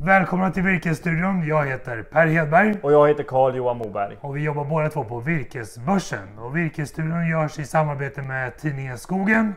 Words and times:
Välkomna 0.00 0.50
till 0.50 0.62
Virkesstudion. 0.62 1.46
Jag 1.46 1.66
heter 1.66 2.02
Per 2.02 2.26
Hedberg 2.26 2.78
Och 2.82 2.92
jag 2.92 3.08
heter 3.08 3.22
Carl 3.22 3.56
Johan 3.56 3.78
Moberg. 3.78 4.16
och 4.20 4.36
vi 4.36 4.40
jobbar 4.44 4.64
båda 4.64 4.88
två 4.90 5.04
på 5.04 5.20
Virkesbörsen. 5.20 6.38
Och 6.38 6.56
Virkesstudion 6.56 7.28
görs 7.28 7.58
i 7.58 7.64
samarbete 7.64 8.22
med 8.22 8.56
tidningen 8.58 8.98
Skogen. 8.98 9.54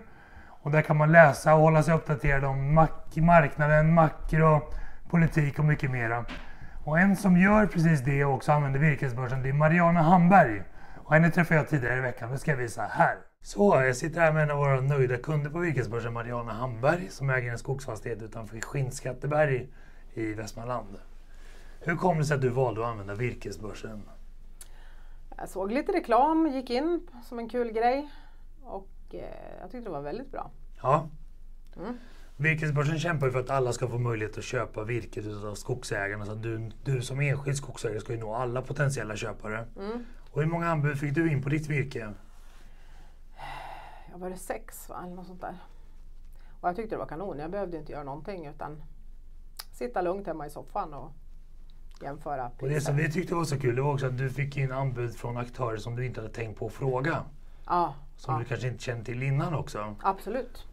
Och 0.48 0.72
där 0.72 0.82
kan 0.82 0.98
man 0.98 1.12
läsa 1.12 1.56
och 1.56 1.62
hålla 1.62 1.84
sig 1.84 1.94
uppdaterad 1.94 2.44
om 2.44 2.74
mak- 2.80 3.16
marknaden, 3.16 3.94
makro, 3.94 4.62
politik 5.10 5.60
och 5.60 5.66
mycket 5.66 5.92
mera. 5.92 6.26
Och 6.84 7.00
en 7.00 7.16
som 7.16 7.38
gör 7.38 7.66
precis 7.66 8.02
det 8.02 8.26
och 8.26 8.34
också 8.34 8.52
använder 8.52 8.80
Virkesbörsen 8.80 9.44
det 9.44 9.50
är 9.50 9.54
Mariana 9.54 10.02
Hamberg. 10.02 10.62
Och 10.98 11.14
henne 11.14 11.32
träffade 11.32 11.60
jag 11.60 11.70
tidigare 11.70 11.98
i 11.98 12.02
veckan. 12.02 12.32
Det 12.32 12.38
ska 12.38 12.52
jag 12.52 12.58
visa 12.58 12.88
här. 12.92 13.16
Så, 13.44 13.82
jag 13.86 13.96
sitter 13.96 14.22
här 14.22 14.32
med 14.32 14.44
en 14.44 14.52
av 14.52 14.58
våra 14.58 14.82
nöjda 14.82 15.18
kunder 15.18 15.50
på 15.50 15.60
Virkesbörsen, 15.60 16.14
Mariana 16.14 16.54
Hamberg, 16.54 17.08
som 17.10 17.30
äger 17.30 17.52
en 17.52 17.58
skogsfastighet 17.58 18.22
utanför 18.22 18.60
Skinnskatteberg 18.60 19.68
i 20.14 20.34
Västmanland. 20.34 20.98
Hur 21.80 21.96
kom 21.96 22.18
det 22.18 22.26
sig 22.26 22.36
att 22.36 22.42
du 22.42 22.50
valde 22.50 22.82
att 22.82 22.88
använda 22.88 23.16
Virkesbörsen? 23.16 24.02
Jag 25.38 25.50
såg 25.50 25.72
lite 25.72 25.92
reklam, 25.92 26.48
gick 26.48 26.70
in 26.70 27.08
som 27.24 27.40
en 27.40 27.50
kul 27.50 27.72
grej 27.72 28.10
och 28.64 28.90
eh, 29.12 29.60
jag 29.62 29.72
tyckte 29.72 29.90
det 29.90 29.94
var 29.94 30.02
väldigt 30.02 30.32
bra. 30.32 30.52
Ja. 30.82 31.10
Mm. 31.78 31.98
Virkesbörsen 32.38 33.00
kämpar 33.00 33.28
ju 33.28 33.32
för 33.32 33.40
att 33.40 33.50
alla 33.50 33.74
ska 33.74 33.88
få 33.88 33.98
möjlighet 33.98 34.38
att 34.38 34.44
köpa 34.44 34.84
virket 34.84 35.26
av 35.44 35.56
skogsägarna. 35.56 36.26
Så 36.26 36.36
du, 36.36 36.72
du 36.84 37.02
som 37.02 37.20
enskild 37.20 37.58
skogsägare 37.58 38.00
ska 38.00 38.14
ju 38.14 38.20
nå 38.20 38.34
alla 38.34 38.62
potentiella 38.62 39.16
köpare. 39.16 39.66
Mm. 39.78 40.06
Och 40.32 40.42
hur 40.42 40.48
många 40.48 40.70
anbud 40.70 41.00
fick 41.00 41.16
du 41.16 41.32
in 41.32 41.44
på 41.44 41.50
ditt 41.50 41.68
virke? 41.68 42.14
Jag 44.12 44.18
var 44.18 44.30
det 44.30 44.38
sex 44.38 44.90
va? 44.90 45.02
eller 45.04 45.16
något 45.16 45.28
sånt 45.28 45.42
där. 45.42 45.58
Och 46.62 46.70
jag 46.70 46.76
tyckte 46.76 46.96
det 46.96 47.00
var 47.00 47.06
kanon. 47.06 47.40
Jag 47.40 47.52
behövde 47.52 47.78
inte 47.78 47.92
göra 47.92 48.04
någonting 48.04 48.46
utan 48.46 48.84
sitta 49.72 50.02
lugnt 50.02 50.28
hemma 50.28 50.48
i 50.48 50.50
soffan 50.50 50.94
och 50.94 51.12
jämföra 52.02 52.52
Och 52.60 52.70
det 52.70 52.82
som 52.82 52.96
vi 52.96 53.12
tyckte 53.12 53.36
var 53.36 53.44
så 53.44 53.60
kul 53.60 53.76
det 53.76 53.82
var 53.82 53.94
också 53.94 54.06
att 54.06 54.18
du 54.18 54.30
fick 54.30 54.58
in 54.58 54.72
anbud 54.72 55.16
från 55.16 55.38
aktörer 55.38 55.78
som 55.78 55.96
du 55.96 56.06
inte 56.06 56.22
hade 56.22 56.34
tänkt 56.34 56.60
på 56.60 56.66
att 56.68 56.74
fråga. 56.74 57.24
Ja, 57.66 57.96
Som 58.16 58.34
ja 58.34 58.40
du 58.40 58.46
kanske 58.46 58.68
inte 58.68 58.84
kände 58.84 59.06
till 59.06 59.24
innan 59.24 59.54
också. 59.54 59.96
absolut. 60.04 60.66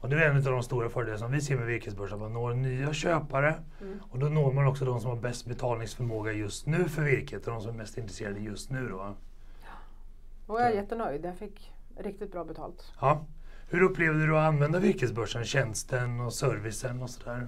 Och 0.00 0.08
det 0.08 0.24
är 0.24 0.30
en 0.30 0.36
av 0.36 0.42
de 0.42 0.62
stora 0.62 0.88
fördelar 0.88 1.16
som 1.18 1.32
vi 1.32 1.40
ser 1.40 1.56
med 1.56 1.66
virkesbörsen. 1.66 2.18
Man 2.18 2.32
når 2.32 2.54
nya 2.54 2.92
köpare 2.92 3.54
Mm. 3.80 3.98
och 4.10 4.18
då 4.18 4.26
når 4.28 4.52
man 4.52 4.66
också 4.66 4.84
de 4.84 5.00
som 5.00 5.10
har 5.10 5.16
bäst 5.16 5.46
betalningsförmåga 5.46 6.32
just 6.32 6.66
nu 6.66 6.84
för 6.88 7.02
virket 7.02 7.46
och 7.46 7.52
de 7.52 7.60
som 7.60 7.70
är 7.70 7.74
mest 7.74 7.98
intresserade 7.98 8.40
just 8.40 8.70
nu. 8.70 8.88
Då. 8.88 9.14
Och 10.46 10.60
jag 10.60 10.66
är 10.70 10.74
jättenöjd. 10.74 11.24
Jag 11.24 11.36
fick 11.36 11.72
riktigt 11.96 12.32
bra 12.32 12.44
betalt. 12.44 12.92
Ja. 13.00 13.24
Hur 13.70 13.82
upplevde 13.82 14.26
du 14.26 14.36
att 14.38 14.48
använda 14.48 14.78
virkesbörsen, 14.78 15.44
tjänsten 15.44 16.20
och 16.20 16.32
servicen 16.32 17.02
och 17.02 17.10
sådär? 17.10 17.46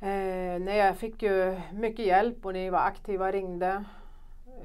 Eh, 0.00 0.60
nej, 0.60 0.78
jag 0.78 0.96
fick 0.96 1.22
ju 1.22 1.60
mycket 1.72 2.06
hjälp 2.06 2.46
och 2.46 2.52
ni 2.52 2.70
var 2.70 2.78
aktiva, 2.78 3.32
ringde, 3.32 3.84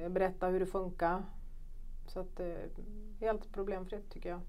eh, 0.00 0.08
berättade 0.08 0.52
hur 0.52 0.60
det 0.60 0.66
funkar. 0.66 1.22
Så 2.06 2.20
att, 2.20 2.40
eh, 2.40 2.46
helt 3.20 3.52
problemfritt 3.52 4.10
tycker 4.10 4.28
jag. 4.28 4.40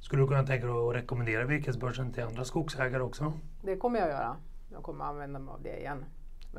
Skulle 0.00 0.22
du 0.22 0.28
kunna 0.28 0.46
tänka 0.46 0.66
dig 0.66 0.76
att 0.76 0.94
rekommendera 0.94 1.44
virkesbörsen 1.44 2.12
till 2.12 2.22
andra 2.22 2.44
skogsägare 2.44 3.02
också? 3.02 3.32
Det 3.62 3.76
kommer 3.76 3.98
jag 3.98 4.08
göra. 4.08 4.36
Jag 4.72 4.82
kommer 4.82 5.04
använda 5.04 5.38
mig 5.38 5.52
av 5.52 5.62
det 5.62 5.78
igen. 5.78 6.04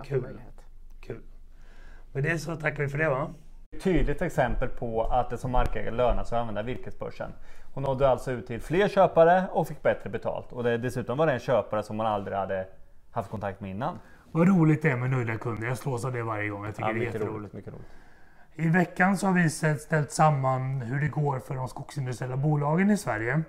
Kul. 0.03 0.21
möjlighet. 0.21 0.61
Kul. 1.01 1.21
Med 2.11 2.23
det 2.23 2.39
så 2.39 2.55
tackar 2.55 2.83
vi 2.83 2.89
för 2.89 2.97
det 2.97 3.09
va? 3.09 3.29
Tydligt 3.83 4.21
exempel 4.21 4.69
på 4.69 5.03
att 5.03 5.29
det 5.29 5.37
som 5.37 5.51
markägare 5.51 5.95
lönar 5.95 6.23
sig 6.23 6.37
att 6.37 6.41
använda 6.41 6.63
virkesbörsen. 6.63 7.31
Hon 7.73 7.83
nådde 7.83 8.09
alltså 8.09 8.31
ut 8.31 8.47
till 8.47 8.61
fler 8.61 8.87
köpare 8.87 9.47
och 9.51 9.67
fick 9.67 9.81
bättre 9.81 10.09
betalt. 10.09 10.53
Och 10.53 10.63
det, 10.63 10.77
dessutom 10.77 11.17
var 11.17 11.27
det 11.27 11.33
en 11.33 11.39
köpare 11.39 11.83
som 11.83 11.97
man 11.97 12.05
aldrig 12.05 12.37
hade 12.37 12.67
haft 13.17 13.29
kontakt 13.31 13.61
med 13.61 13.71
innan. 13.71 13.99
Vad 14.31 14.47
roligt 14.47 14.81
det 14.81 14.89
är 14.91 14.97
med 14.97 15.09
nöjda 15.09 15.37
kunder. 15.37 15.67
Jag 15.67 15.77
slås 15.77 16.05
av 16.05 16.13
det 16.13 16.23
varje 16.23 16.49
gång. 16.49 16.65
Jag 16.65 16.75
tycker 16.75 16.87
Ja, 16.89 16.93
det 16.93 16.99
är 16.99 17.03
jätteroligt. 17.03 17.33
roligt, 17.35 17.53
mycket 17.53 17.73
roligt. 17.73 17.87
I 18.55 18.67
veckan 18.67 19.17
så 19.17 19.27
har 19.27 19.33
vi 19.33 19.49
sett- 19.49 19.81
ställt 19.81 20.11
samman 20.11 20.81
hur 20.81 21.01
det 21.01 21.07
går 21.07 21.39
för 21.39 21.55
de 21.55 21.67
skogsindustriella 21.67 22.37
bolagen 22.37 22.89
i 22.91 22.97
Sverige. 22.97 23.41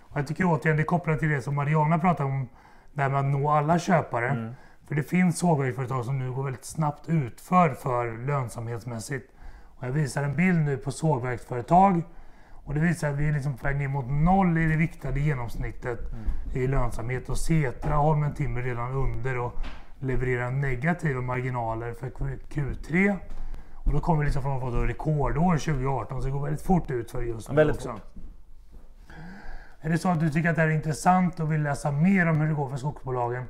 Och 0.00 0.18
jag 0.18 0.26
tycker 0.26 0.44
återigen 0.44 0.76
det 0.76 0.82
är 0.82 0.84
kopplat 0.84 1.18
till 1.18 1.28
det 1.28 1.42
som 1.42 1.54
Mariana 1.54 1.98
pratade 1.98 2.28
om, 2.28 2.48
det 2.92 3.02
här 3.02 3.08
med 3.08 3.20
att 3.20 3.26
nå 3.26 3.50
alla 3.50 3.78
köpare. 3.78 4.28
Mm. 4.28 4.54
För 4.88 4.94
det 4.94 5.02
finns 5.02 5.38
sågverksföretag 5.38 6.04
som 6.04 6.18
nu 6.18 6.32
går 6.32 6.42
väldigt 6.44 6.64
snabbt 6.64 7.08
utför 7.08 7.68
för 7.74 8.26
lönsamhetsmässigt. 8.26 9.32
Och 9.64 9.86
jag 9.86 9.92
visar 9.92 10.22
en 10.22 10.36
bild 10.36 10.58
nu 10.58 10.76
på 10.76 10.90
sågverksföretag. 10.90 12.02
Och 12.64 12.74
det 12.74 12.80
visar 12.80 13.10
att 13.10 13.16
vi 13.16 13.28
är 13.28 13.32
liksom 13.32 13.56
på 13.56 13.66
väg 13.66 13.76
ner 13.76 13.88
mot 13.88 14.10
noll 14.10 14.58
i 14.58 14.66
det 14.66 14.76
viktade 14.76 15.20
genomsnittet 15.20 16.00
i 16.54 16.66
lönsamhet. 16.66 17.28
Och 17.28 17.38
Setra 17.38 17.98
och 17.98 18.04
Holmen 18.04 18.34
Timmer 18.34 18.60
är 18.60 18.64
redan 18.64 18.92
under 18.92 19.38
och 19.38 19.54
levererar 19.98 20.50
negativa 20.50 21.20
marginaler 21.20 21.92
för 21.92 22.10
Q3. 22.50 23.16
Och 23.74 23.92
då 23.92 24.00
kommer 24.00 24.18
vi 24.18 24.24
liksom 24.24 24.42
från 24.42 24.68
ett 24.84 24.90
rekordår 24.90 25.56
2018 25.56 26.20
så 26.22 26.26
det 26.26 26.32
går 26.32 26.42
väldigt 26.42 26.62
fort 26.62 26.90
ut 26.90 27.10
för 27.10 27.22
just 27.22 27.48
nu 27.48 27.54
Väldigt 27.54 27.76
också. 27.76 27.92
fort. 27.92 28.02
Är 29.80 29.90
det 29.90 29.98
så 29.98 30.08
att 30.08 30.20
du 30.20 30.30
tycker 30.30 30.50
att 30.50 30.56
det 30.56 30.62
här 30.62 30.68
är 30.68 30.74
intressant 30.74 31.40
och 31.40 31.52
vill 31.52 31.62
läsa 31.62 31.92
mer 31.92 32.28
om 32.28 32.40
hur 32.40 32.48
det 32.48 32.54
går 32.54 32.68
för 32.68 32.76
skogsbolagen 32.76 33.44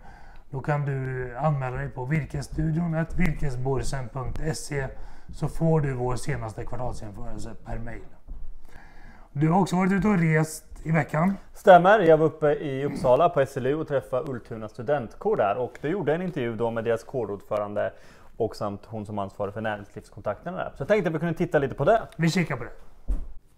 då 0.50 0.60
kan 0.60 0.84
du 0.84 1.36
anmäla 1.36 1.76
dig 1.76 1.88
på 1.88 2.04
virkesstudion 2.04 3.04
virkesborsen.se 3.16 4.88
så 5.28 5.48
får 5.48 5.80
du 5.80 5.92
vår 5.92 6.16
senaste 6.16 6.64
kvartalsjämförelse 6.64 7.54
per 7.64 7.78
mail. 7.78 8.02
Du 9.34 9.48
har 9.48 9.60
också 9.60 9.76
varit 9.76 9.92
ute 9.92 10.08
och 10.08 10.18
rest 10.18 10.64
i 10.82 10.90
veckan. 10.90 11.36
Stämmer, 11.54 11.98
jag 12.00 12.16
var 12.16 12.26
uppe 12.26 12.52
i 12.52 12.84
Uppsala 12.84 13.28
på 13.28 13.46
SLU 13.46 13.74
och 13.74 13.88
träffade 13.88 14.30
Ultuna 14.32 14.68
studentkår 14.68 15.36
där 15.36 15.56
och 15.56 15.78
du 15.80 15.88
gjorde 15.88 16.14
en 16.14 16.22
intervju 16.22 16.56
då 16.56 16.70
med 16.70 16.84
deras 16.84 17.04
kårordförande 17.04 17.92
och 18.36 18.56
samt 18.56 18.80
hon 18.86 19.06
som 19.06 19.18
ansvarar 19.18 19.50
för 19.50 19.60
näringslivskontakterna 19.60 20.56
där. 20.56 20.72
Så 20.76 20.80
jag 20.80 20.88
tänkte 20.88 21.08
att 21.08 21.14
vi 21.14 21.18
kunde 21.18 21.34
titta 21.34 21.58
lite 21.58 21.74
på 21.74 21.84
det. 21.84 22.02
Vi 22.16 22.30
kikar 22.30 22.56
på 22.56 22.64
det. 22.64 22.70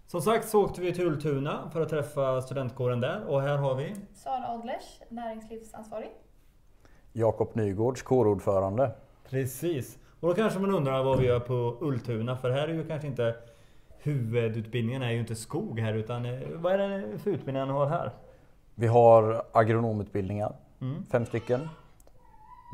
Som 0.07 0.21
sagt 0.21 0.49
så 0.49 0.63
åkte 0.63 0.81
vi 0.81 0.93
till 0.93 1.07
Ultuna 1.07 1.69
för 1.73 1.81
att 1.81 1.89
träffa 1.89 2.41
studentkåren 2.41 3.01
där 3.01 3.23
och 3.27 3.41
här 3.41 3.57
har 3.57 3.75
vi 3.75 3.95
Sara 4.13 4.47
Adlers, 4.47 5.01
näringslivsansvarig. 5.09 6.09
Jakob 7.13 7.49
Nygårds, 7.53 8.01
kårordförande. 8.01 8.91
Precis. 9.29 9.97
Och 10.19 10.27
då 10.27 10.33
kanske 10.35 10.59
man 10.59 10.71
undrar 10.75 11.03
vad 11.03 11.19
vi 11.19 11.25
gör 11.27 11.39
på 11.39 11.77
Ultuna 11.81 12.37
för 12.37 12.49
här 12.49 12.67
är 12.67 12.73
ju 12.73 12.87
kanske 12.87 13.07
inte 13.07 13.35
huvudutbildningen 14.05 15.01
är 15.01 15.11
ju 15.11 15.19
inte 15.19 15.35
skog 15.35 15.79
här 15.79 15.93
utan 15.93 16.25
eh, 16.25 16.39
vad 16.55 16.73
är 16.73 16.77
det 16.77 17.17
för 17.19 17.31
utbildningar 17.31 17.65
ni 17.65 17.71
har 17.71 17.85
här? 17.87 18.11
Vi 18.75 18.87
har 18.87 19.43
agronomutbildningar, 19.51 20.55
Mm. 20.81 21.05
fem 21.11 21.25
stycken. 21.25 21.69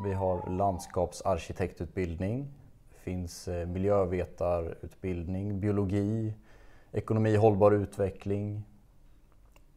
Vi 0.04 0.12
har 0.12 0.50
landskapsarkitektutbildning. 0.50 2.48
Det 2.92 2.98
finns 2.98 3.48
eh, 3.48 3.66
miljövetarutbildning, 3.66 5.60
biologi, 5.60 6.34
ekonomi, 6.92 7.36
hållbar 7.36 7.72
utveckling. 7.72 8.62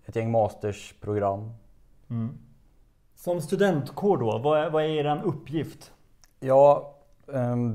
Ett 0.06 0.16
gäng 0.16 0.32
mastersprogram. 0.32 1.52
Mm. 2.10 2.38
Som 3.16 3.42
studentkår 3.42 4.18
då, 4.18 4.38
vad 4.38 4.60
är, 4.60 4.70
vad 4.70 4.84
är 4.84 4.88
er 4.88 5.22
uppgift? 5.26 5.94
Ja, 6.40 6.95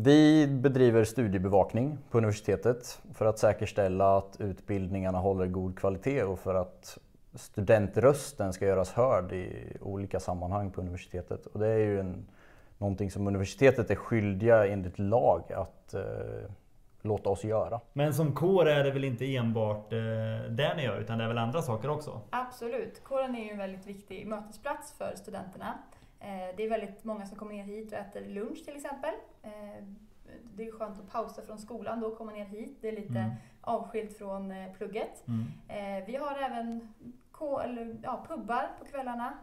vi 0.03 0.47
bedriver 0.47 1.05
studiebevakning 1.05 1.99
på 2.11 2.19
universitetet 2.19 3.03
för 3.15 3.27
att 3.27 3.39
säkerställa 3.39 4.17
att 4.17 4.37
utbildningarna 4.41 5.19
håller 5.19 5.47
god 5.47 5.79
kvalitet 5.79 6.23
och 6.23 6.39
för 6.39 6.55
att 6.55 6.99
studentrösten 7.35 8.53
ska 8.53 8.67
göras 8.67 8.93
hörd 8.93 9.33
i 9.33 9.77
olika 9.81 10.21
sammanhang 10.21 10.71
på 10.71 10.81
universitetet. 10.81 11.47
Och 11.47 11.61
det 11.61 11.69
är 11.69 11.79
ju 11.79 12.01
en, 12.01 12.27
någonting 12.79 13.11
som 13.11 13.27
universitetet 13.27 13.91
är 13.91 13.95
skyldiga 13.95 14.67
enligt 14.67 14.99
lag 14.99 15.53
att 15.53 15.95
eh, 15.95 16.03
låta 17.03 17.31
oss 17.31 17.45
göra. 17.45 17.81
Men 17.93 18.15
som 18.15 18.35
kår 18.35 18.69
är 18.69 18.85
det 18.85 18.91
väl 18.91 19.05
inte 19.05 19.37
enbart 19.37 19.93
eh, 19.93 19.99
det 20.49 20.75
ni 20.77 20.85
gör 20.85 21.01
utan 21.01 21.19
det 21.19 21.25
är 21.25 21.29
väl 21.29 21.39
andra 21.39 21.63
saker 21.63 21.91
också? 21.91 22.21
Absolut. 22.31 23.05
Kåren 23.05 23.35
är 23.37 23.45
ju 23.45 23.51
en 23.51 23.59
väldigt 23.59 23.87
viktig 23.87 24.27
mötesplats 24.27 24.93
för 24.93 25.13
studenterna. 25.17 25.79
Eh, 26.21 26.57
Det 26.57 26.63
är 26.65 26.69
väldigt 26.71 27.05
många 27.05 27.27
som 27.27 27.39
kommer 27.39 27.53
ner 27.55 27.65
hit 27.65 27.93
och 27.93 27.99
äter 27.99 28.21
lunch 28.29 28.65
till 28.65 28.77
exempel. 28.77 29.15
Eh, 29.43 29.85
Det 30.55 30.67
är 30.69 30.73
skönt 30.73 30.99
att 30.99 31.11
pausa 31.11 31.43
från 31.43 31.59
skolan 31.59 32.01
då, 32.01 32.17
komma 32.17 32.33
ner 32.33 32.45
hit. 32.45 32.79
Det 32.81 32.89
är 32.89 32.93
lite 32.93 33.19
Mm. 33.19 33.31
avskilt 33.61 34.19
från 34.19 34.51
eh, 34.51 34.73
plugget. 34.73 35.25
Mm. 35.29 36.05
Vi 36.07 36.17
har 36.17 36.39
även 36.39 36.95
K- 37.33 37.61
eller, 37.61 37.97
ja, 38.03 38.25
pubbar 38.29 38.71
på 38.79 38.85
kvällarna, 38.85 39.39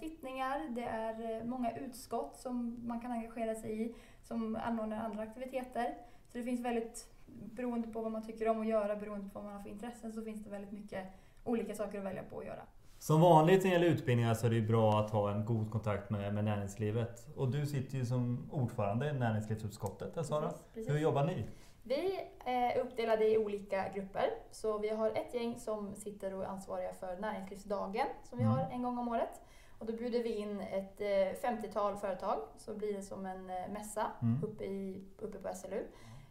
sittningar, 0.00 0.68
det 0.70 0.84
är 0.84 1.44
många 1.44 1.76
utskott 1.76 2.36
som 2.36 2.76
man 2.86 3.00
kan 3.00 3.12
engagera 3.12 3.54
sig 3.54 3.82
i 3.82 3.94
som 4.22 4.56
anordnar 4.56 5.04
andra 5.04 5.22
aktiviteter. 5.22 5.94
Så 6.32 6.38
det 6.38 6.44
finns 6.44 6.60
väldigt, 6.60 7.06
beroende 7.26 7.88
på 7.88 8.00
vad 8.02 8.12
man 8.12 8.22
tycker 8.26 8.48
om 8.48 8.60
att 8.60 8.66
göra, 8.66 8.96
beroende 8.96 9.28
på 9.30 9.34
vad 9.38 9.44
man 9.44 9.52
har 9.52 9.60
för 9.62 9.70
intressen, 9.70 10.12
så 10.12 10.22
finns 10.22 10.44
det 10.44 10.50
väldigt 10.50 10.72
mycket 10.72 11.06
olika 11.44 11.74
saker 11.74 11.98
att 11.98 12.04
välja 12.04 12.22
på 12.22 12.38
att 12.38 12.46
göra. 12.46 12.62
Som 13.02 13.20
vanligt 13.20 13.64
när 13.64 13.70
det 13.70 13.74
gäller 13.76 13.86
utbildningar 13.94 14.34
så 14.34 14.46
är 14.46 14.50
det 14.50 14.56
ju 14.56 14.66
bra 14.66 15.00
att 15.00 15.10
ha 15.10 15.30
en 15.30 15.44
god 15.44 15.70
kontakt 15.70 16.10
med, 16.10 16.34
med 16.34 16.44
näringslivet. 16.44 17.28
Och 17.36 17.48
du 17.50 17.66
sitter 17.66 17.96
ju 17.96 18.04
som 18.06 18.48
ordförande 18.52 19.08
i 19.10 19.12
näringslivsutskottet, 19.12 20.16
här, 20.16 20.22
Sara. 20.22 20.40
Precis, 20.48 20.62
precis. 20.74 20.90
Hur 20.94 20.98
jobbar 20.98 21.24
ni? 21.24 21.44
Vi 21.82 22.20
är 22.44 22.78
uppdelade 22.78 23.28
i 23.28 23.38
olika 23.38 23.88
grupper. 23.94 24.30
Så 24.50 24.78
vi 24.78 24.88
har 24.88 25.10
ett 25.10 25.34
gäng 25.34 25.58
som 25.58 25.94
sitter 25.94 26.34
och 26.34 26.42
är 26.42 26.46
ansvariga 26.46 26.92
för 26.92 27.16
näringslivsdagen 27.20 28.06
som 28.24 28.38
vi 28.38 28.44
Mm. 28.44 28.56
har 28.56 28.68
en 28.70 28.82
gång 28.82 28.98
om 28.98 29.08
året. 29.08 29.40
Och 29.78 29.86
då 29.86 29.92
bjuder 29.92 30.22
vi 30.22 30.34
in 30.36 30.60
ett 30.60 31.00
eh, 31.00 31.50
50-tal 31.50 31.96
företag, 31.96 32.38
så 32.56 32.74
blir 32.74 32.94
det 32.94 33.02
som 33.02 33.26
en 33.26 33.50
eh, 33.50 33.56
mässa 33.72 34.06
Mm. 34.22 34.44
uppe, 34.44 34.64
i, 34.64 35.04
uppe 35.18 35.38
på 35.38 35.48
SLU. 35.54 35.84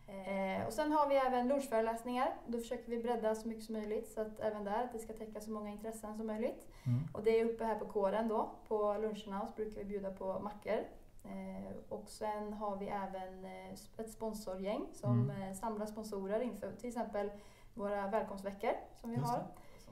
Eh, 0.09 0.67
och 0.67 0.73
sen 0.73 0.91
har 0.91 1.09
vi 1.09 1.15
även 1.15 1.47
lunchföreläsningar. 1.47 2.33
Då 2.47 2.57
försöker 2.57 2.89
vi 2.91 3.03
bredda 3.03 3.35
så 3.35 3.47
mycket 3.47 3.63
som 3.63 3.73
möjligt 3.73 4.07
så 4.07 4.21
att 4.21 4.39
även 4.39 4.63
där 4.63 4.83
att 4.83 4.91
det 4.93 4.99
ska 4.99 5.13
täcka 5.13 5.41
så 5.41 5.51
många 5.51 5.69
intressen 5.69 6.17
som 6.17 6.27
möjligt. 6.27 6.67
Mm. 6.85 6.99
Och 7.13 7.23
det 7.23 7.39
är 7.39 7.45
uppe 7.45 7.63
här 7.65 7.75
på 7.75 7.85
kåren 7.85 8.27
då. 8.27 8.49
På 8.67 8.93
luncherna 8.93 9.47
så 9.47 9.53
brukar 9.55 9.79
vi 9.79 9.85
bjuda 9.85 10.11
på 10.11 10.39
mackor. 10.39 10.79
Eh, 11.23 11.73
och 11.89 12.09
sen 12.09 12.53
har 12.53 12.75
vi 12.77 12.87
även 12.87 13.45
eh, 13.45 13.73
ett 13.97 14.09
sponsorgäng 14.11 14.85
som 14.93 15.29
Mm. 15.29 15.41
eh, 15.41 15.53
samlar 15.53 15.85
sponsorer 15.85 16.39
inför 16.39 16.71
till 16.71 16.87
exempel 16.89 17.31
våra 17.73 18.07
välkomstveckor 18.07 18.71
som 19.01 19.09
vi 19.09 19.15
Just 19.15 19.29
har. 19.29 19.39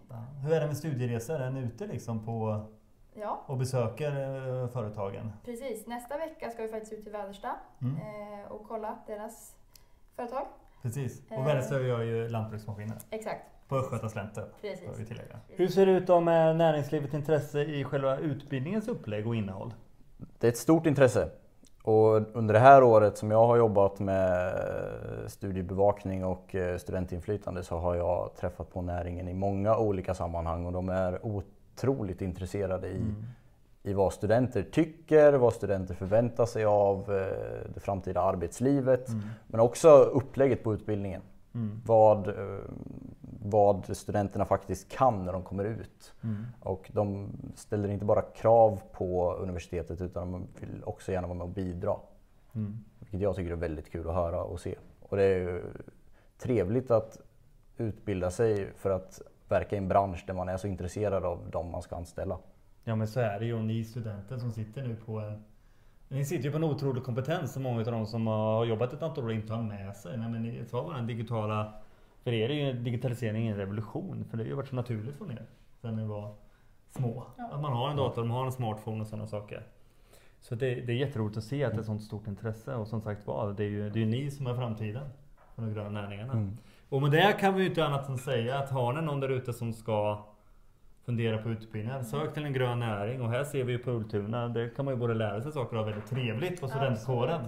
det. 0.10 0.16
Hur 0.48 0.54
är 0.54 0.60
det 0.62 0.68
med 0.68 0.78
studieresor? 0.78 1.40
Är 1.40 1.50
ni 1.52 1.60
ute 1.60 1.88
liksom 1.88 2.26
på 2.26 2.66
Ja, 3.14 3.44
och 3.46 3.58
besöker 3.58 4.12
eh, 4.64 4.68
företagen? 4.68 5.32
precis. 5.46 5.88
Nästa 5.88 6.18
vecka 6.18 6.52
ska 6.52 6.62
vi 6.64 6.68
faktiskt 6.70 6.94
ut 6.94 7.04
till 7.04 7.12
Väderstad 7.12 7.56
Mm. 7.82 7.96
och 8.52 8.68
kolla 8.68 8.98
deras 9.08 9.56
företag. 10.18 10.46
Precis. 10.82 11.22
Eh. 11.32 11.40
Och 11.40 11.48
Väderstad 11.48 11.82
gör 11.82 12.02
ju 12.02 12.30
lantbruksmaskiner 12.30 12.98
Exakt, 13.10 13.42
på 13.68 13.76
vi 14.62 14.88
precis. 14.88 15.08
tillägga. 15.08 15.40
Hur 15.48 15.68
ser 15.68 15.86
det 15.86 15.92
ut 15.92 16.08
då 16.08 16.20
med 16.20 16.56
näringslivets 16.56 17.14
intresse 17.14 17.62
i 17.62 17.84
själva 17.84 18.18
utbildningens 18.18 18.88
upplägg 18.88 19.28
och 19.28 19.36
innehåll? 19.36 19.74
Det 20.40 20.48
är 20.48 20.52
ett 20.52 20.58
stort 20.58 20.86
intresse. 20.86 21.30
Och 21.84 22.36
under 22.38 22.54
det 22.54 22.60
här 22.60 22.84
året 22.84 23.18
som 23.18 23.32
jag 23.32 23.48
har 23.48 23.58
jobbat 23.58 24.00
med 24.00 24.54
studiebevakning 25.28 26.26
och 26.26 26.56
eh, 26.56 26.78
studentinflytande 26.78 27.64
så 27.64 27.78
har 27.78 27.96
jag 27.96 28.36
träffat 28.36 28.74
på 28.74 28.82
näringen 28.82 29.28
i 29.28 29.34
många 29.34 29.78
olika 29.78 30.14
sammanhang 30.14 30.66
och 30.66 30.72
de 30.74 30.90
är 30.90 31.26
otroligt 31.26 32.22
intresserade 32.22 32.88
i, 32.88 33.02
i 33.88 33.94
vad 33.94 34.14
studenter 34.14 34.64
tycker, 34.64 35.34
vad 35.34 35.54
studenter 35.54 35.96
förväntar 35.96 36.46
sig 36.46 36.66
av 36.66 37.00
eh, 37.00 37.72
det 37.74 37.80
framtida 37.80 38.22
arbetslivet. 38.22 39.10
Mm. 39.10 39.22
Men 39.48 39.60
också 39.60 39.90
upplägget 39.90 40.64
på 40.64 40.74
utbildningen. 40.74 41.22
Mm. 41.54 41.82
Vad, 41.86 42.28
eh, 42.28 42.60
vad 43.44 43.98
studenterna 43.98 44.46
faktiskt 44.46 44.90
kan 44.90 45.26
när 45.26 45.34
de 45.34 45.44
kommer 45.44 45.64
ut. 45.64 46.14
Mm. 46.24 46.46
Och 46.60 46.92
de 46.94 47.30
ställer 47.56 47.90
inte 47.90 48.06
bara 48.06 48.22
krav 48.22 48.82
på 48.92 49.34
universitetet 49.34 50.02
utan 50.02 50.32
de 50.32 50.48
vill 50.60 50.84
också 50.84 51.12
gärna 51.12 51.28
vara 51.28 51.38
med 51.38 51.46
och 51.46 51.54
bidra. 51.54 51.96
Mm. 52.56 52.78
Vilket 53.00 53.20
jag 53.20 53.36
tycker 53.36 53.52
är 53.52 53.56
väldigt 53.56 53.92
kul 53.92 54.10
att 54.10 54.16
höra 54.16 54.44
och 54.44 54.60
se. 54.60 54.76
Och 55.02 55.18
det 55.18 55.24
är 55.24 55.64
trevligt 56.38 56.92
att 56.92 57.20
utbilda 57.78 58.32
sig 58.32 58.72
för 58.78 58.90
att 58.90 59.22
verka 59.50 59.76
i 59.76 59.78
en 59.78 59.88
bransch 59.88 60.24
där 60.28 60.34
man 60.34 60.50
är 60.50 60.58
så 60.58 60.68
intresserad 60.68 61.26
av 61.26 61.40
de 61.52 61.72
man 61.72 61.82
ska 61.82 61.96
anställa. 61.96 62.38
Ja 62.88 62.96
men 62.96 63.08
så 63.08 63.20
är 63.20 63.40
det 63.40 63.46
ju. 63.46 63.54
Och 63.54 63.64
ni 63.64 63.84
studenter 63.84 64.38
som 64.38 64.52
sitter 64.52 64.84
nu 64.84 64.96
på 64.96 65.20
en... 65.20 65.44
Ni 66.08 66.26
sitter 66.26 66.44
ju 66.44 66.52
på 66.52 66.58
en 66.58 66.64
otrolig 66.64 67.04
kompetens 67.04 67.54
som 67.54 67.64
många 67.64 67.80
av 67.80 67.86
de 67.86 68.06
som 68.06 68.28
har 68.28 68.66
jobbat 68.66 68.94
ett 68.94 69.02
antal 69.02 69.24
år 69.24 69.32
inte 69.32 69.54
har 69.54 69.64
med 69.64 69.96
sig. 69.96 70.18
Nej, 70.18 70.30
men 70.30 70.44
ni 70.44 70.66
tar 70.66 70.84
bara 70.84 70.98
den 70.98 71.08
digitala... 71.08 71.74
För 72.24 72.32
er 72.32 72.50
är 72.50 72.54
ju 72.54 72.74
digitalisering 72.74 73.48
en 73.48 73.58
revolution. 73.58 74.26
För 74.30 74.38
det 74.38 74.44
har 74.44 74.48
ju 74.48 74.56
varit 74.56 74.68
så 74.68 74.76
naturligt 74.76 75.18
för 75.18 75.32
er. 75.32 75.46
Sen 75.82 75.96
ni 75.96 76.06
var 76.06 76.36
små. 76.90 77.24
Ja. 77.38 77.50
Att 77.52 77.62
man 77.62 77.74
har 77.74 77.90
en 77.90 77.98
dator, 77.98 78.24
man 78.24 78.38
har 78.38 78.46
en 78.46 78.52
smartphone 78.52 79.02
och 79.02 79.08
sådana 79.08 79.28
saker. 79.28 79.64
Så 80.40 80.56
det, 80.56 80.76
det 80.76 80.94
är 80.94 80.98
jätteroligt 80.98 81.38
att 81.38 81.44
se 81.44 81.64
att 81.64 81.72
det 81.72 81.78
är 81.78 81.80
ett 81.80 81.86
sånt 81.86 82.04
stort 82.04 82.28
intresse. 82.28 82.76
Och 82.76 82.88
som 82.88 83.02
sagt 83.02 83.28
var, 83.28 83.54
det 83.54 83.64
är 83.64 83.70
ju, 83.70 83.90
det 83.90 84.00
är 84.00 84.06
ju 84.06 84.10
ni 84.10 84.32
som 84.32 84.48
är 84.48 84.56
framtiden. 84.56 85.10
För 85.56 85.62
de 85.62 85.74
gröna 85.74 86.02
näringarna. 86.02 86.34
Mm. 86.34 86.58
Och 86.90 87.02
med 87.02 87.12
det 87.12 87.38
kan 87.40 87.54
vi 87.54 87.62
ju 87.62 87.70
inte 87.70 87.86
annat 87.86 88.10
än 88.10 88.18
säga 88.18 88.58
att 88.58 88.70
har 88.70 88.94
ni 88.94 89.02
någon 89.02 89.20
där 89.20 89.30
ute 89.30 89.54
som 89.54 89.74
ska 89.74 90.26
fundera 91.08 91.38
på 91.38 91.50
utbildningar, 91.50 92.04
sök 92.04 92.34
till 92.34 92.46
en 92.46 92.54
grön 92.54 92.80
näring. 92.80 93.22
Och 93.22 93.30
här 93.30 93.44
ser 93.44 93.64
vi 93.64 93.72
ju 93.72 93.80
på 93.80 93.92
Ultuna, 93.92 94.48
det 94.48 94.76
kan 94.76 94.86
man 94.86 94.94
ju 94.94 95.00
både 95.00 95.14
lära 95.14 95.42
sig 95.42 95.52
saker 95.52 95.78
av 95.78 95.86
väldigt 95.86 96.10
trevligt 96.10 96.62
på 96.62 96.68
studentkåren. 96.68 97.46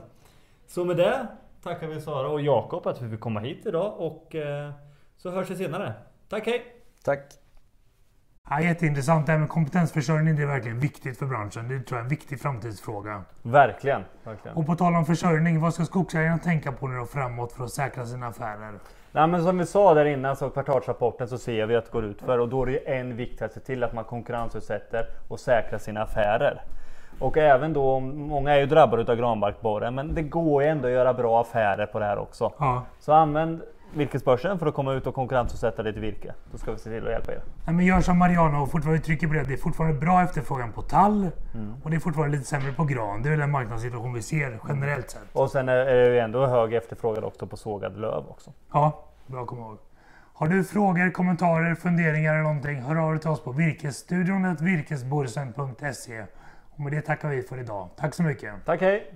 Så 0.68 0.86
med 0.86 0.98
det 0.98 1.28
tackar 1.64 1.88
vi 1.88 2.02
Sara 2.02 2.30
och 2.30 2.42
Jakob 2.42 2.88
att 2.88 3.02
vi 3.02 3.10
fick 3.10 3.20
komma 3.20 3.40
hit 3.40 3.66
idag 3.66 3.94
och 3.98 4.36
eh, 4.36 4.72
så 5.18 5.30
hörs 5.30 5.50
vi 5.50 5.56
senare. 5.56 5.94
Tack 6.30 6.46
hej! 6.46 6.64
Tack! 7.04 7.49
Ja, 8.50 8.62
jätteintressant. 8.62 9.26
Det 9.26 9.32
här 9.32 9.40
med 9.40 9.50
kompetensförsörjning 9.50 10.36
det 10.36 10.42
är 10.42 10.48
verkligen 10.48 10.80
viktigt 10.80 11.20
för 11.20 11.26
branschen. 11.26 11.68
Det 11.68 11.80
tror 11.80 11.98
jag 11.98 12.00
är 12.00 12.04
en 12.04 12.10
viktig 12.10 12.42
framtidsfråga. 12.42 13.22
Verkligen, 13.42 14.02
verkligen. 14.24 14.58
Och 14.58 14.66
på 14.66 14.76
tal 14.76 14.96
om 14.96 15.06
försörjning, 15.06 15.62
vad 15.62 15.74
ska 15.74 15.86
skogsägarna 15.86 16.38
tänka 16.38 16.72
på 16.72 16.88
nu 16.88 16.98
då 16.98 17.06
framåt 17.06 17.52
för 17.52 17.64
att 17.64 17.72
säkra 17.72 18.06
sina 18.06 18.28
affärer? 18.28 18.74
Nej 19.12 19.28
men 19.28 19.44
som 19.44 19.58
vi 19.58 19.66
sa 19.66 19.94
där 19.94 20.06
innan 20.06 20.36
så 20.36 20.50
kvartalsrapporten 20.50 21.28
så 21.28 21.38
ser 21.38 21.66
vi 21.66 21.76
att 21.76 21.86
det 21.86 21.92
går 21.92 22.06
ut 22.06 22.22
för 22.22 22.40
och 22.40 22.50
då 22.50 22.62
är 22.62 22.66
det 22.66 22.78
en 22.78 23.16
viktigt 23.16 23.42
att 23.42 23.54
se 23.54 23.60
till 23.60 23.84
att 23.84 23.94
man 23.94 24.04
konkurrensutsätter 24.04 25.06
och 25.28 25.40
säkrar 25.40 25.80
sina 25.80 26.02
affärer. 26.02 26.62
Och 27.20 27.38
även 27.38 27.74
då, 27.74 28.00
många 28.00 28.52
är 28.52 28.60
ju 28.60 28.66
drabbade 28.66 29.12
av 29.12 29.18
granbarkborren 29.18 29.96
men 29.96 30.16
det 30.16 30.22
går 30.22 30.64
ju 30.64 30.70
ändå 30.70 30.88
att 30.88 30.94
göra 30.94 31.14
bra 31.14 31.42
affärer 31.42 31.86
på 31.86 32.00
det 32.00 32.06
här 32.06 32.18
också. 32.18 32.54
Ja. 32.60 32.84
Så 33.00 33.14
använd 33.14 33.62
virkesbörsen 33.94 34.60
för 34.60 34.68
att 34.68 34.74
komma 34.74 34.94
ut 34.94 35.08
och 35.08 35.16
konkurrensutsätta 35.16 35.82
lite 35.82 36.00
virke. 36.00 36.34
Då 36.52 36.58
ska 36.58 36.72
vi 36.72 36.78
se 36.78 36.90
till 36.90 37.06
att 37.06 37.12
hjälpa 37.12 37.32
er. 37.32 37.42
Nej, 37.66 37.76
men 37.76 37.86
gör 37.86 38.02
som 38.02 38.18
Mariana 38.18 38.62
och 38.62 38.72
fortfarande 38.72 39.02
trycker 39.02 39.28
på 39.28 39.34
det. 39.34 39.44
Det 39.44 39.54
är 39.54 39.58
fortfarande 39.58 40.00
bra 40.00 40.24
efterfrågan 40.24 40.72
på 40.72 40.82
tall 40.82 41.30
och 41.84 41.90
det 41.90 41.96
är 41.96 42.00
fortfarande 42.00 42.38
lite 42.38 42.50
sämre 42.50 42.72
på 42.72 42.84
gran. 42.84 43.22
Det 43.22 43.30
är 43.30 43.32
väl 43.32 43.40
den 43.40 43.52
marknadssituation 43.52 44.14
vi 44.14 44.22
ser 44.22 44.60
generellt 44.68 45.10
sett. 45.10 45.22
Och 45.34 45.52
sen 45.52 45.70
är 45.70 45.76
är 45.76 46.10
det 46.10 46.14
ju 46.16 46.20
ändå 46.20 46.48
hög 46.48 46.74
efterfrågan 46.74 47.24
också 47.24 47.48
på 47.48 47.58
sågad 47.58 47.98
löv 47.98 48.24
också. 48.30 48.54
Ja, 48.74 49.06
bra 49.28 49.42
att 49.42 49.48
komma 49.48 49.62
ihåg. 49.62 49.78
Har 50.34 50.48
du 50.48 50.64
frågor, 50.64 51.12
kommentarer, 51.12 51.76
funderingar 51.76 52.34
eller 52.34 52.44
någonting, 52.44 52.82
hör 52.82 52.96
av 52.96 53.12
dig 53.12 53.20
till 53.20 53.30
oss 53.30 53.44
på 53.44 53.52
virkesstudion 53.52 54.56
virkesborsen.se. 54.56 56.26
Och 56.72 56.80
med 56.80 56.92
det 56.92 57.02
tackar 57.02 57.30
vi 57.30 57.42
för 57.42 57.60
idag. 57.60 57.90
Tack 57.98 58.16
så 58.16 58.24
mycket. 58.24 58.54
Tack 58.66 58.82
hej! 58.82 59.14